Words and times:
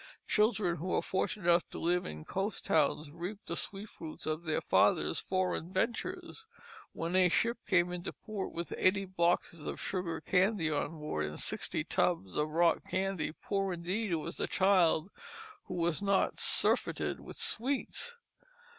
Children 0.25 0.77
who 0.77 0.87
were 0.87 1.03
fortunate 1.03 1.47
enough 1.47 1.69
to 1.69 1.77
live 1.77 2.07
in 2.07 2.25
coast 2.25 2.65
towns 2.65 3.11
reaped 3.11 3.45
the 3.45 3.55
sweet 3.55 3.87
fruits 3.87 4.25
of 4.25 4.45
their 4.45 4.59
fathers' 4.61 5.19
foreign 5.19 5.71
ventures. 5.71 6.47
When 6.91 7.15
a 7.15 7.29
ship 7.29 7.59
came 7.67 7.93
into 7.93 8.11
port 8.11 8.51
with 8.51 8.73
eighty 8.79 9.05
boxes 9.05 9.59
of 9.59 9.79
sugar 9.79 10.19
candy 10.19 10.71
on 10.71 10.97
board 10.97 11.27
and 11.27 11.39
sixty 11.39 11.83
tubs 11.83 12.35
of 12.35 12.49
rock 12.49 12.79
candy, 12.89 13.31
poor 13.43 13.71
indeed 13.73 14.15
was 14.15 14.37
the 14.37 14.47
child 14.47 15.11
who 15.65 15.75
was 15.75 16.01
not 16.01 16.39
surfeited 16.39 17.19
with 17.19 17.37
sweets. 17.37 18.15